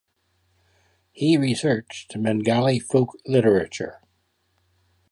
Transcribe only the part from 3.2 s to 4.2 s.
literature.